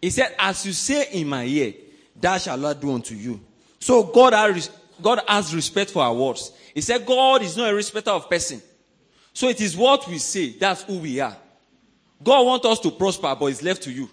He 0.00 0.10
said, 0.10 0.34
as 0.38 0.64
you 0.64 0.72
say 0.72 1.08
in 1.12 1.28
my 1.28 1.44
ear, 1.44 1.74
that 2.20 2.40
shall 2.40 2.56
Lord 2.56 2.80
do 2.80 2.92
unto 2.92 3.14
you. 3.14 3.40
So 3.80 4.04
God 4.04 4.32
has, 4.32 4.70
God 5.02 5.20
has 5.28 5.54
respect 5.54 5.90
for 5.90 6.02
our 6.02 6.14
words. 6.14 6.52
He 6.74 6.80
said, 6.80 7.04
God 7.04 7.42
is 7.42 7.56
not 7.56 7.70
a 7.70 7.74
respecter 7.74 8.10
of 8.10 8.30
person. 8.30 8.62
So 9.32 9.48
it 9.48 9.60
is 9.60 9.76
what 9.76 10.08
we 10.08 10.18
say. 10.18 10.50
That's 10.50 10.82
who 10.82 10.98
we 10.98 11.20
are. 11.20 11.36
God 12.22 12.46
wants 12.46 12.66
us 12.66 12.80
to 12.80 12.90
prosper, 12.90 13.36
but 13.38 13.46
it's 13.46 13.62
left 13.62 13.82
to 13.82 13.92
you. 13.92 14.08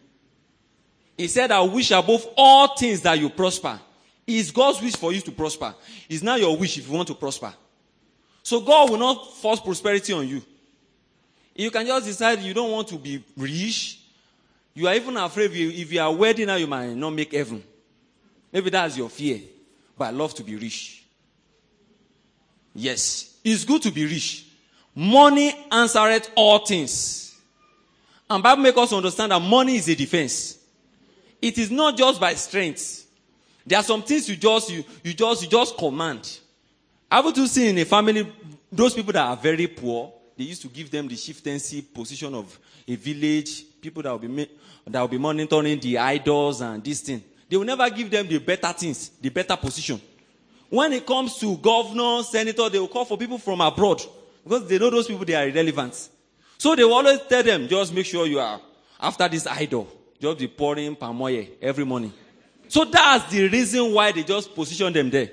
He 1.18 1.28
said, 1.28 1.52
I 1.52 1.62
wish 1.62 1.92
above 1.92 2.28
all 2.36 2.76
things 2.76 3.02
that 3.02 3.18
you 3.18 3.30
prosper. 3.30 3.80
It's 4.28 4.52
God's 4.52 4.82
wish 4.82 4.96
for 4.96 5.14
you 5.14 5.22
to 5.22 5.32
prosper. 5.32 5.76
It's 6.10 6.24
not 6.24 6.40
your 6.40 6.58
wish 6.58 6.78
if 6.78 6.88
you 6.88 6.94
want 6.94 7.08
to 7.10 7.14
prosper. 7.14 7.54
So 8.42 8.62
God 8.62 8.90
will 8.90 8.98
not 8.98 9.34
force 9.36 9.60
prosperity 9.60 10.14
on 10.14 10.28
you. 10.28 10.42
You 11.56 11.72
can 11.72 11.86
just 11.86 12.06
decide 12.06 12.40
you 12.40 12.54
don't 12.54 12.72
want 12.72 12.88
to 12.90 12.98
be 12.98 13.24
rich. 13.38 14.00
You 14.74 14.88
are 14.88 14.96
even 14.96 15.16
afraid 15.18 15.52
if 15.54 15.92
you, 15.92 16.02
are 16.02 16.14
wealthy 16.14 16.46
now, 16.46 16.56
you 16.56 16.68
might 16.68 16.94
not 16.96 17.12
make 17.12 17.34
heaven. 17.34 17.64
Maybe 18.52 18.70
that's 18.70 18.98
your 18.98 19.10
fear. 19.10 19.40
But 19.98 20.06
I 20.06 20.10
love 20.12 20.34
to 20.36 20.44
be 20.44 20.56
rich. 20.56 21.04
Yes, 22.74 23.38
it's 23.44 23.64
good 23.64 23.82
to 23.84 23.92
be 23.92 24.06
rich. 24.06 24.46
Money 24.94 25.54
answereth 25.72 26.30
all 26.36 26.60
things. 26.60 27.36
And 28.30 28.44
Bible 28.44 28.64
makes 28.64 28.78
us 28.78 28.92
understand 28.92 29.32
that 29.32 29.40
money 29.40 29.78
is 29.78 29.88
a 29.88 29.96
defense. 29.96 30.58
It 31.42 31.58
is 31.58 31.72
not 31.72 31.96
just 31.96 32.20
by 32.20 32.34
strength. 32.34 33.05
There 33.66 33.80
are 33.80 33.84
some 33.84 34.04
things 34.04 34.30
you 34.30 34.36
just 34.36 34.70
you, 34.70 34.84
you 35.04 35.14
just 35.14 35.42
you 35.44 35.48
just 35.50 35.78
command. 35.78 36.40
Haven't 37.12 37.38
you 37.38 37.48
seen 37.48 37.70
in 37.70 37.78
a 37.80 37.86
family 37.86 38.32
those 38.72 38.94
people 38.94 39.14
that 39.14 39.26
are 39.26 39.38
very 39.38 39.68
poor? 39.68 40.14
They 40.38 40.44
used 40.44 40.62
to 40.64 40.68
give 40.68 40.92
them 40.92 41.08
the 41.08 41.16
chieftaincy 41.16 41.82
position 41.82 42.34
of 42.36 42.60
a 42.88 42.96
village. 42.96 43.64
People 43.82 44.04
that 44.04 44.12
will 44.12 44.20
be 44.20 44.50
that 44.88 45.02
will 45.02 45.08
be 45.08 45.18
monitoring 45.18 45.80
the 45.80 45.98
idols 45.98 46.62
and 46.62 46.84
this 46.84 47.02
thing. 47.02 47.24
They 47.50 47.58
will 47.58 47.66
never 47.66 47.90
give 47.90 48.10
them 48.10 48.28
the 48.28 48.40
better 48.40 48.72
things, 48.74 49.10
the 49.22 49.30
better 49.30 49.56
position. 49.56 50.02
When 50.70 50.94
it 50.94 51.06
comes 51.06 51.38
to 51.38 51.58
governor, 51.58 52.24
senator, 52.24 52.70
they 52.70 52.80
will 52.80 52.88
call 52.88 53.06
for 53.06 53.18
people 53.18 53.38
from 53.38 53.62
abroad 53.62 54.02
because 54.44 54.68
they 54.68 54.78
know 54.78 54.90
those 54.90 55.08
people 55.08 55.26
they 55.26 55.36
are 55.36 55.48
irrelevant. 55.48 56.10
So 56.58 56.76
they 56.76 56.84
will 56.84 56.94
always 56.94 57.20
tell 57.30 57.44
them, 57.44 57.68
just 57.68 57.94
make 57.94 58.06
sure 58.06 58.26
you 58.26 58.40
are 58.40 58.60
after 59.00 59.28
this 59.28 59.46
idol. 59.48 59.88
Just 60.20 60.40
be 60.40 60.48
pouring 60.48 60.96
palm 60.96 61.22
oil 61.22 61.46
every 61.62 61.86
morning. 61.86 62.14
So 62.68 62.86
that's 62.86 63.32
the 63.32 63.48
reason 63.48 63.94
why 63.94 64.12
they 64.12 64.24
just 64.24 64.54
position 64.54 64.92
them 64.94 65.10
there. 65.10 65.30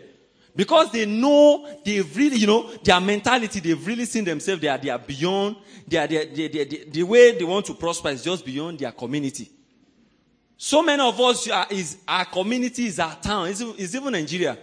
Because 0.54 0.92
they 0.92 1.06
know 1.06 1.66
they've 1.84 2.16
really, 2.16 2.36
you 2.36 2.46
know, 2.46 2.70
their 2.84 3.00
mentality, 3.00 3.60
they've 3.60 3.86
really 3.86 4.04
seen 4.04 4.24
themselves, 4.24 4.60
they 4.60 4.68
are, 4.68 4.76
they 4.76 4.90
are 4.90 4.98
beyond, 4.98 5.56
they 5.88 5.96
are, 5.96 6.06
they, 6.06 6.26
they, 6.26 6.48
they, 6.48 6.64
they, 6.64 6.84
the 6.84 7.02
way 7.02 7.36
they 7.38 7.44
want 7.44 7.64
to 7.66 7.74
prosper 7.74 8.10
is 8.10 8.22
just 8.22 8.44
beyond 8.44 8.78
their 8.78 8.92
community. 8.92 9.50
So 10.58 10.82
many 10.82 11.02
of 11.02 11.18
us, 11.18 11.48
are, 11.48 11.66
is, 11.70 11.98
our 12.06 12.26
community 12.26 12.86
is 12.86 12.98
our 12.98 13.16
town, 13.16 13.48
it's, 13.48 13.60
it's 13.60 13.94
even 13.94 14.12
Nigeria. 14.12 14.58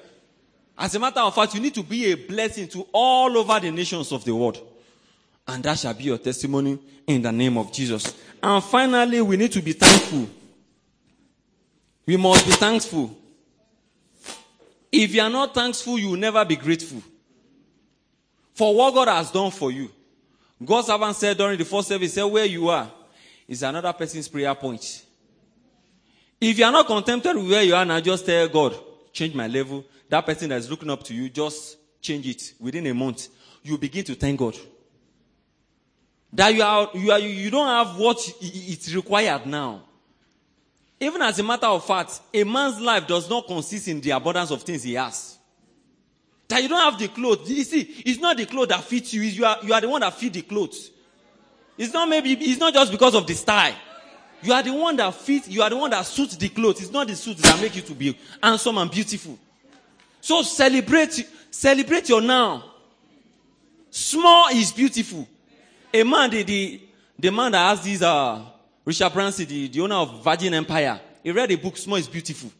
As 0.77 0.93
a 0.95 0.99
matter 0.99 1.19
of 1.21 1.33
fact, 1.33 1.55
you 1.55 1.59
need 1.59 1.73
to 1.73 1.83
be 1.83 2.11
a 2.11 2.15
blessing 2.15 2.67
to 2.69 2.87
all 2.93 3.35
over 3.37 3.59
the 3.59 3.71
nations 3.71 4.11
of 4.11 4.23
the 4.23 4.33
world. 4.33 4.65
And 5.47 5.63
that 5.63 5.79
shall 5.79 5.93
be 5.93 6.03
your 6.05 6.19
testimony 6.19 6.77
in 7.07 7.23
the 7.23 7.31
name 7.31 7.57
of 7.57 7.73
Jesus. 7.73 8.15
And 8.41 8.63
finally, 8.63 9.21
we 9.21 9.35
need 9.35 9.51
to 9.53 9.61
be 9.61 9.73
thankful. 9.73 10.27
We 12.09 12.17
must 12.17 12.43
be 12.43 12.53
thankful. 12.53 13.15
If 14.91 15.13
you 15.13 15.21
are 15.21 15.29
not 15.29 15.53
thankful, 15.53 15.99
you 15.99 16.09
will 16.09 16.17
never 16.17 16.43
be 16.43 16.55
grateful. 16.55 17.03
For 18.55 18.75
what 18.75 18.95
God 18.95 19.09
has 19.09 19.29
done 19.29 19.51
for 19.51 19.69
you. 19.69 19.91
God's 20.65 20.87
servant 20.87 21.15
said 21.15 21.37
during 21.37 21.59
the 21.59 21.65
first 21.65 21.87
service, 21.87 22.15
said, 22.15 22.23
where 22.23 22.45
you 22.45 22.67
are 22.67 22.89
is 23.47 23.61
another 23.61 23.93
person's 23.93 24.27
prayer 24.27 24.55
point. 24.55 25.05
If 26.41 26.57
you 26.57 26.65
are 26.65 26.71
not 26.71 26.87
contented 26.87 27.35
with 27.35 27.47
where 27.47 27.61
you 27.61 27.75
are 27.75 27.85
now, 27.85 27.99
just 27.99 28.25
tell 28.25 28.47
God, 28.47 28.73
change 29.13 29.35
my 29.35 29.45
level. 29.45 29.85
That 30.09 30.25
person 30.25 30.49
that 30.49 30.57
is 30.57 30.67
looking 30.67 30.89
up 30.89 31.03
to 31.03 31.13
you, 31.13 31.29
just 31.29 31.77
change 32.01 32.25
it 32.27 32.53
within 32.59 32.87
a 32.87 32.93
month. 32.95 33.27
You 33.61 33.77
begin 33.77 34.03
to 34.05 34.15
thank 34.15 34.39
God. 34.39 34.57
That 36.33 36.55
you 36.55 36.63
are, 36.63 36.89
you 36.95 37.11
are, 37.11 37.19
you 37.19 37.51
don't 37.51 37.67
have 37.67 37.99
what 37.99 38.17
it's 38.41 38.95
required 38.95 39.45
now. 39.45 39.83
Even 40.99 41.21
as 41.21 41.39
a 41.39 41.43
matter 41.43 41.67
of 41.67 41.85
fact, 41.85 42.19
a 42.33 42.43
man's 42.43 42.79
life 42.81 43.07
does 43.07 43.29
not 43.29 43.47
consist 43.47 43.87
in 43.87 44.01
the 44.01 44.11
abundance 44.11 44.51
of 44.51 44.63
things 44.63 44.83
he 44.83 44.95
has. 44.95 45.37
That 46.49 46.61
you 46.61 46.67
don't 46.67 46.91
have 46.91 46.99
the 46.99 47.07
clothes. 47.07 47.49
You 47.49 47.63
see, 47.63 47.81
it's 48.05 48.19
not 48.19 48.35
the 48.35 48.45
clothes 48.45 48.69
that 48.69 48.83
fit 48.83 49.13
you. 49.13 49.21
You 49.21 49.45
are, 49.45 49.57
you 49.63 49.73
are 49.73 49.79
the 49.79 49.87
one 49.87 50.01
that 50.01 50.13
fit 50.15 50.33
the 50.33 50.41
clothes. 50.41 50.91
It's 51.77 51.93
not 51.93 52.09
maybe, 52.09 52.33
it's 52.33 52.59
not 52.59 52.73
just 52.73 52.91
because 52.91 53.15
of 53.15 53.25
the 53.25 53.33
style. 53.33 53.75
You 54.41 54.53
are 54.53 54.63
the 54.63 54.73
one 54.73 54.95
that 54.97 55.13
fits, 55.15 55.47
you 55.47 55.61
are 55.61 55.69
the 55.69 55.77
one 55.77 55.91
that 55.91 56.05
suits 56.05 56.35
the 56.35 56.49
clothes. 56.49 56.81
It's 56.81 56.91
not 56.91 57.07
the 57.07 57.15
suits 57.15 57.41
that 57.41 57.61
make 57.61 57.75
you 57.75 57.81
to 57.83 57.93
be 57.93 58.17
handsome 58.41 58.77
and 58.77 58.89
beautiful. 58.89 59.37
So 60.21 60.41
celebrate, 60.41 61.25
celebrate 61.51 62.09
your 62.09 62.21
now. 62.21 62.63
Small 63.89 64.49
is 64.49 64.71
beautiful. 64.71 65.27
A 65.93 66.03
man, 66.03 66.29
the, 66.29 66.43
the, 66.43 66.81
the 67.17 67.31
man 67.31 67.51
that 67.51 67.69
has 67.69 67.83
these, 67.83 68.01
uh, 68.01 68.43
Richard 68.89 69.13
Branson, 69.13 69.45
the, 69.45 69.67
the 69.67 69.81
owner 69.81 69.97
of 69.97 70.23
Virgin 70.23 70.51
Empire, 70.51 70.99
he 71.21 71.29
read 71.29 71.51
a 71.51 71.55
book, 71.57 71.77
Small 71.77 71.97
is 71.97 72.07
Beautiful. 72.07 72.51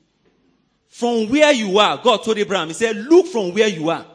From 0.88 1.28
where 1.28 1.52
you 1.52 1.80
are, 1.80 1.98
God 1.98 2.24
told 2.24 2.38
Abraham, 2.38 2.68
He 2.68 2.76
said, 2.76 2.96
Look 2.96 3.26
from 3.26 3.52
where 3.52 3.68
you 3.68 3.90
are. 3.90 4.06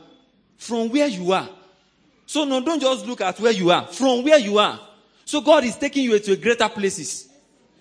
From 0.57 0.91
where 0.91 1.09
you 1.09 1.33
are. 1.33 1.49
So, 2.25 2.45
no, 2.45 2.65
don't 2.65 2.81
just 2.81 3.05
look 3.05 3.21
at 3.21 3.41
where 3.41 3.51
you 3.51 3.73
are. 3.73 3.89
From 3.89 4.23
where 4.23 4.39
you 4.39 4.59
are. 4.59 4.79
So, 5.25 5.41
God 5.41 5.65
is 5.65 5.77
taking 5.77 6.05
you 6.05 6.17
to 6.21 6.37
greater 6.37 6.69
places. 6.69 7.29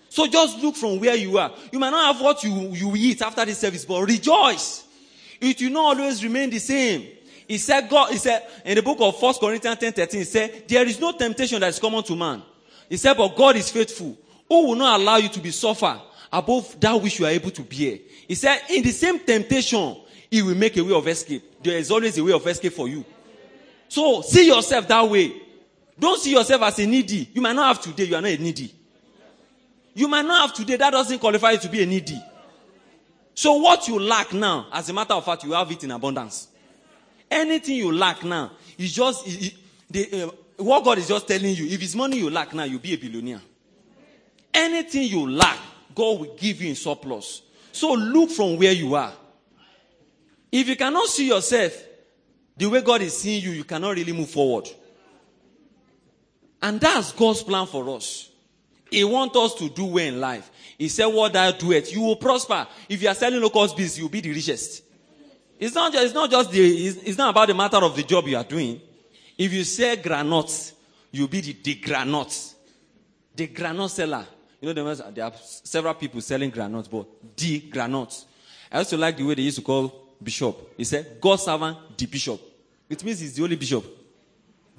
So, 0.08 0.26
just 0.26 0.58
look 0.58 0.74
from 0.74 0.98
where 0.98 1.14
you 1.14 1.38
are. 1.38 1.52
You 1.70 1.78
might 1.78 1.90
not 1.90 2.12
have 2.16 2.20
what 2.20 2.42
you, 2.42 2.72
you 2.72 2.92
eat 2.96 3.22
after 3.22 3.44
this 3.44 3.58
service, 3.58 3.84
but 3.84 4.02
rejoice. 4.02 4.82
It 5.40 5.60
will 5.62 5.70
not 5.70 5.96
always 5.96 6.24
remain 6.24 6.50
the 6.50 6.58
same. 6.58 7.06
He 7.46 7.58
said, 7.58 7.88
God, 7.88 8.10
he 8.10 8.18
said, 8.18 8.42
in 8.64 8.74
the 8.74 8.82
book 8.82 8.98
of 9.00 9.20
1 9.22 9.34
Corinthians 9.34 9.78
10 9.78 9.92
13, 9.92 10.20
he 10.20 10.24
said, 10.24 10.64
There 10.66 10.84
is 10.84 10.98
no 10.98 11.12
temptation 11.12 11.60
that 11.60 11.68
is 11.68 11.78
common 11.78 12.02
to 12.02 12.16
man. 12.16 12.42
He 12.88 12.96
said, 12.96 13.16
But 13.16 13.36
God 13.36 13.56
is 13.56 13.70
faithful, 13.70 14.16
who 14.62 14.68
will 14.68 14.76
not 14.76 15.00
allow 15.00 15.16
you 15.16 15.28
to 15.28 15.40
be 15.40 15.50
suffer 15.50 16.00
above 16.32 16.78
that 16.80 17.00
which 17.00 17.18
you 17.18 17.26
are 17.26 17.30
able 17.30 17.50
to 17.50 17.62
bear. 17.62 17.98
He 18.26 18.34
said, 18.34 18.60
In 18.70 18.82
the 18.82 18.90
same 18.90 19.18
temptation, 19.20 19.96
He 20.30 20.42
will 20.42 20.54
make 20.54 20.76
a 20.76 20.84
way 20.84 20.92
of 20.92 21.06
escape. 21.06 21.62
There 21.62 21.78
is 21.78 21.90
always 21.90 22.16
a 22.18 22.24
way 22.24 22.32
of 22.32 22.46
escape 22.46 22.72
for 22.72 22.88
you. 22.88 23.04
So 23.88 24.22
see 24.22 24.46
yourself 24.46 24.88
that 24.88 25.08
way. 25.08 25.32
Don't 25.98 26.20
see 26.20 26.32
yourself 26.32 26.62
as 26.62 26.78
a 26.80 26.86
needy. 26.86 27.30
You 27.32 27.40
might 27.40 27.54
not 27.54 27.68
have 27.76 27.80
today, 27.80 28.04
you 28.04 28.16
are 28.16 28.20
not 28.20 28.30
a 28.30 28.36
needy. 28.36 28.74
You 29.94 30.08
might 30.08 30.24
not 30.24 30.48
have 30.48 30.56
today, 30.56 30.76
that 30.76 30.90
doesn't 30.90 31.20
qualify 31.20 31.52
you 31.52 31.58
to 31.58 31.68
be 31.68 31.82
a 31.82 31.86
needy. 31.86 32.20
So 33.34 33.54
what 33.54 33.86
you 33.88 33.98
lack 34.00 34.32
now, 34.32 34.66
as 34.72 34.88
a 34.88 34.92
matter 34.92 35.14
of 35.14 35.24
fact, 35.24 35.44
you 35.44 35.52
have 35.52 35.70
it 35.70 35.84
in 35.84 35.90
abundance. 35.92 36.48
Anything 37.30 37.76
you 37.76 37.92
lack 37.92 38.24
now 38.24 38.52
is 38.76 38.92
just 38.92 39.26
it, 39.26 39.46
it, 39.46 39.54
the, 39.90 40.22
uh, 40.24 40.30
what 40.56 40.84
God 40.84 40.98
is 40.98 41.08
just 41.08 41.26
telling 41.26 41.54
you. 41.54 41.66
If 41.66 41.82
it's 41.82 41.94
money 41.94 42.18
you 42.18 42.30
lack 42.30 42.54
now, 42.54 42.64
you'll 42.64 42.80
be 42.80 42.94
a 42.94 42.96
billionaire. 42.96 43.40
Anything 44.54 45.02
you 45.08 45.28
lack, 45.28 45.58
God 45.94 46.20
will 46.20 46.34
give 46.36 46.62
you 46.62 46.70
in 46.70 46.76
surplus. 46.76 47.42
So 47.72 47.92
look 47.92 48.30
from 48.30 48.56
where 48.56 48.72
you 48.72 48.94
are. 48.94 49.12
If 50.52 50.68
you 50.68 50.76
cannot 50.76 51.08
see 51.08 51.26
yourself 51.26 51.72
the 52.56 52.66
way 52.66 52.80
God 52.80 53.02
is 53.02 53.16
seeing 53.16 53.42
you, 53.42 53.50
you 53.50 53.64
cannot 53.64 53.96
really 53.96 54.12
move 54.12 54.30
forward. 54.30 54.68
And 56.62 56.80
that's 56.80 57.12
God's 57.12 57.42
plan 57.42 57.66
for 57.66 57.96
us. 57.96 58.30
He 58.90 59.02
wants 59.02 59.36
us 59.36 59.54
to 59.56 59.68
do 59.68 59.86
well 59.86 60.06
in 60.06 60.20
life. 60.20 60.50
He 60.78 60.88
said, 60.88 61.06
What 61.06 61.32
thou 61.32 61.50
doest, 61.50 61.92
you 61.92 62.00
will 62.00 62.16
prosper. 62.16 62.66
If 62.88 63.02
you 63.02 63.08
are 63.08 63.14
selling 63.14 63.40
local 63.40 63.66
bees, 63.74 63.98
you'll 63.98 64.08
be 64.08 64.20
the 64.20 64.32
richest. 64.32 64.84
It's 65.58 65.74
not 65.74 65.92
just, 65.92 66.04
it's 66.04 66.14
not 66.14 66.30
just 66.30 66.50
the, 66.52 66.86
it's, 66.86 66.96
it's, 66.98 67.18
not 67.18 67.30
about 67.30 67.48
the 67.48 67.54
matter 67.54 67.78
of 67.78 67.96
the 67.96 68.02
job 68.02 68.26
you 68.28 68.36
are 68.36 68.44
doing. 68.44 68.80
If 69.36 69.52
you 69.52 69.64
sell 69.64 69.96
granuts, 69.96 70.74
you'll 71.10 71.28
be 71.28 71.40
the, 71.40 71.52
the. 71.52 72.54
The 73.36 73.46
granite 73.48 73.88
seller. 73.88 74.26
You 74.64 74.72
know, 74.72 74.94
there 74.94 75.24
are 75.26 75.32
several 75.36 75.92
people 75.92 76.22
selling 76.22 76.48
granuts, 76.48 76.88
but 76.88 77.06
the 77.36 77.60
granuts. 77.60 78.24
I 78.72 78.78
also 78.78 78.96
like 78.96 79.14
the 79.14 79.22
way 79.22 79.34
they 79.34 79.42
used 79.42 79.58
to 79.58 79.62
call 79.62 79.92
bishop. 80.22 80.72
He 80.78 80.84
said, 80.84 81.18
God's 81.20 81.42
servant, 81.42 81.98
the 81.98 82.06
bishop. 82.06 82.40
It 82.88 83.04
means 83.04 83.20
he's 83.20 83.34
the 83.34 83.42
only 83.42 83.56
bishop. 83.56 83.84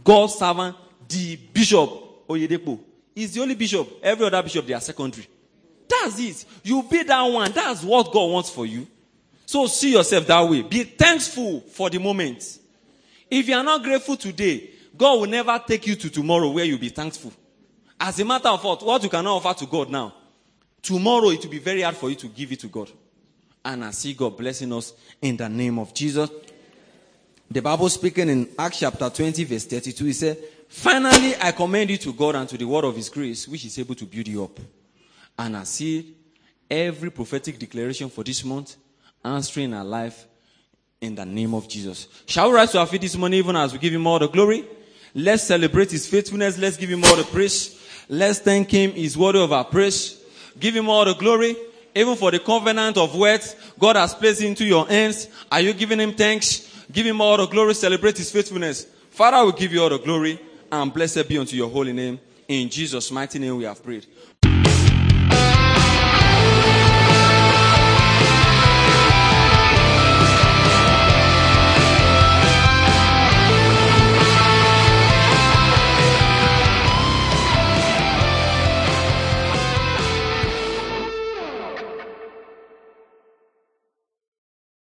God's 0.03 0.33
servant, 0.33 0.75
the 1.07 1.35
bishop. 1.35 2.27
Oyedepo. 2.27 2.79
He's 3.13 3.35
the 3.35 3.41
only 3.41 3.53
bishop. 3.53 3.87
Every 4.01 4.25
other 4.25 4.41
bishop, 4.41 4.65
they 4.65 4.73
are 4.73 4.81
secondary. 4.81 5.27
That's 5.87 6.19
it. 6.19 6.45
You 6.63 6.81
be 6.81 7.03
that 7.03 7.21
one. 7.21 7.51
That's 7.51 7.83
what 7.83 8.11
God 8.11 8.31
wants 8.31 8.49
for 8.49 8.65
you. 8.65 8.87
So 9.45 9.67
see 9.67 9.93
yourself 9.93 10.25
that 10.25 10.49
way. 10.49 10.63
Be 10.63 10.83
thankful 10.83 11.61
for 11.61 11.91
the 11.91 11.99
moment. 11.99 12.57
If 13.29 13.47
you 13.47 13.55
are 13.55 13.63
not 13.63 13.83
grateful 13.83 14.17
today, 14.17 14.67
God 14.97 15.19
will 15.19 15.29
never 15.29 15.61
take 15.67 15.85
you 15.85 15.95
to 15.95 16.09
tomorrow 16.09 16.49
where 16.49 16.65
you'll 16.65 16.79
be 16.79 16.89
thankful. 16.89 17.31
As 17.99 18.19
a 18.19 18.25
matter 18.25 18.49
of 18.49 18.62
fact, 18.62 18.84
what 18.84 19.03
you 19.03 19.10
cannot 19.10 19.38
offer 19.38 19.60
to 19.60 19.65
God 19.65 19.89
now, 19.89 20.13
tomorrow 20.81 21.29
it 21.29 21.43
will 21.43 21.51
be 21.51 21.60
very 21.60 21.81
hard 21.81 21.95
for 21.95 22.10
you 22.10 22.15
to 22.15 22.27
give 22.27 22.51
it 22.51 22.60
to 22.62 22.67
God. 22.67 22.89
And 23.63 23.84
I 23.84 23.91
see 23.91 24.13
God 24.13 24.38
blessing 24.38 24.71
us 24.73 24.93
in 25.21 25.38
the 25.38 25.49
name 25.49 25.79
of 25.79 25.93
Jesus. 25.93 26.29
The 27.49 27.62
Bible 27.62 27.89
speaking 27.89 28.29
in 28.29 28.49
Acts 28.58 28.79
chapter 28.79 29.10
20, 29.10 29.43
verse 29.43 29.65
32, 29.65 30.05
he 30.05 30.13
said, 30.13 30.38
Finally, 30.67 31.36
I 31.41 31.51
commend 31.51 31.89
you 31.89 31.97
to 31.97 32.13
God 32.13 32.36
and 32.36 32.49
to 32.49 32.58
the 32.58 32.65
word 32.65 32.86
of 32.86 32.95
his 32.95 33.10
grace, 33.10 33.47
which 33.47 33.65
is 33.65 33.79
able 33.79 33.95
to 33.95 34.05
build 34.05 34.27
you 34.27 34.43
up. 34.43 34.60
And 35.38 35.58
I 35.58 35.63
see 35.63 36.15
every 36.69 37.12
prophetic 37.12 37.58
declaration 37.60 38.10
for 38.10 38.23
this 38.23 38.43
month 38.43 38.75
answering 39.23 39.73
our 39.73 39.84
life 39.84 40.25
in 41.01 41.15
the 41.15 41.25
name 41.25 41.53
of 41.53 41.67
Jesus. 41.67 42.08
Shall 42.25 42.49
we 42.49 42.55
rise 42.55 42.71
to 42.71 42.79
our 42.79 42.88
feet 42.88 43.01
this 43.01 43.15
morning 43.15 43.39
even 43.39 43.55
as 43.55 43.73
we 43.73 43.79
give 43.79 43.93
him 43.93 44.08
all 44.08 44.19
the 44.19 44.27
glory? 44.27 44.65
Let's 45.13 45.43
celebrate 45.43 45.91
his 45.91 46.08
faithfulness. 46.08 46.58
Let's 46.58 46.77
give 46.77 46.89
him 46.89 47.03
all 47.03 47.15
the 47.15 47.23
praise. 47.23 47.81
Let's 48.07 48.39
thank 48.39 48.69
him. 48.71 48.91
He's 48.91 49.17
worthy 49.17 49.39
of 49.39 49.51
our 49.51 49.63
praise. 49.63 50.21
Give 50.59 50.75
him 50.75 50.89
all 50.89 51.05
the 51.05 51.15
glory. 51.15 51.55
Even 51.93 52.15
for 52.15 52.29
the 52.29 52.39
covenant 52.39 52.97
of 52.97 53.15
words 53.15 53.55
God 53.79 53.95
has 53.95 54.13
placed 54.13 54.41
into 54.41 54.65
your 54.65 54.87
hands. 54.87 55.27
Are 55.51 55.61
you 55.61 55.73
giving 55.73 55.99
him 55.99 56.13
thanks? 56.13 56.85
Give 56.91 57.05
him 57.05 57.21
all 57.21 57.37
the 57.37 57.47
glory. 57.47 57.73
Celebrate 57.73 58.17
his 58.17 58.31
faithfulness. 58.31 58.85
Father, 59.09 59.45
we 59.45 59.53
give 59.53 59.73
you 59.73 59.81
all 59.81 59.89
the 59.89 59.99
glory 59.99 60.39
and 60.71 60.93
blessed 60.93 61.27
be 61.27 61.37
unto 61.37 61.55
your 61.55 61.69
holy 61.69 61.93
name. 61.93 62.19
In 62.47 62.69
Jesus' 62.69 63.09
mighty 63.11 63.39
name 63.39 63.57
we 63.57 63.63
have 63.63 63.81
prayed. 63.81 64.05